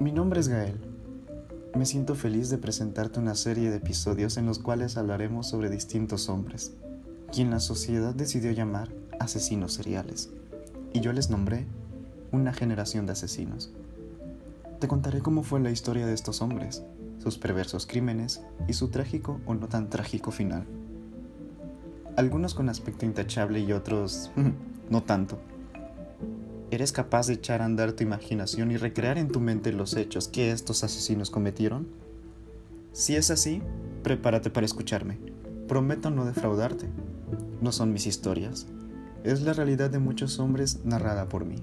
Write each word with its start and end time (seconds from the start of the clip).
Mi 0.00 0.12
nombre 0.12 0.38
es 0.38 0.46
Gael. 0.46 0.78
Me 1.74 1.84
siento 1.84 2.14
feliz 2.14 2.50
de 2.50 2.58
presentarte 2.58 3.18
una 3.18 3.34
serie 3.34 3.68
de 3.68 3.78
episodios 3.78 4.36
en 4.36 4.46
los 4.46 4.60
cuales 4.60 4.96
hablaremos 4.96 5.48
sobre 5.48 5.70
distintos 5.70 6.28
hombres, 6.28 6.72
quien 7.32 7.50
la 7.50 7.58
sociedad 7.58 8.14
decidió 8.14 8.52
llamar 8.52 8.92
asesinos 9.18 9.74
seriales, 9.74 10.30
y 10.92 11.00
yo 11.00 11.12
les 11.12 11.30
nombré 11.30 11.66
una 12.30 12.52
generación 12.52 13.06
de 13.06 13.12
asesinos. 13.12 13.72
Te 14.78 14.86
contaré 14.86 15.20
cómo 15.20 15.42
fue 15.42 15.58
la 15.58 15.72
historia 15.72 16.06
de 16.06 16.14
estos 16.14 16.42
hombres, 16.42 16.84
sus 17.18 17.36
perversos 17.36 17.84
crímenes 17.84 18.40
y 18.68 18.74
su 18.74 18.90
trágico 18.90 19.40
o 19.46 19.54
no 19.54 19.66
tan 19.66 19.90
trágico 19.90 20.30
final. 20.30 20.64
Algunos 22.14 22.54
con 22.54 22.68
aspecto 22.68 23.04
intachable 23.04 23.58
y 23.58 23.72
otros 23.72 24.30
no 24.90 25.02
tanto. 25.02 25.40
¿Eres 26.70 26.92
capaz 26.92 27.26
de 27.26 27.34
echar 27.34 27.62
a 27.62 27.64
andar 27.64 27.92
tu 27.92 28.02
imaginación 28.02 28.70
y 28.70 28.76
recrear 28.76 29.16
en 29.16 29.28
tu 29.28 29.40
mente 29.40 29.72
los 29.72 29.96
hechos 29.96 30.28
que 30.28 30.50
estos 30.50 30.84
asesinos 30.84 31.30
cometieron? 31.30 31.88
Si 32.92 33.16
es 33.16 33.30
así, 33.30 33.62
prepárate 34.02 34.50
para 34.50 34.66
escucharme. 34.66 35.18
Prometo 35.66 36.10
no 36.10 36.26
defraudarte. 36.26 36.86
No 37.62 37.72
son 37.72 37.94
mis 37.94 38.06
historias. 38.06 38.66
Es 39.24 39.40
la 39.40 39.54
realidad 39.54 39.88
de 39.88 39.98
muchos 39.98 40.38
hombres 40.40 40.84
narrada 40.84 41.30
por 41.30 41.46
mí. 41.46 41.56